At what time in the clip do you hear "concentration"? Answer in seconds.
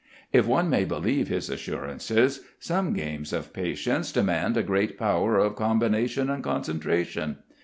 6.43-7.37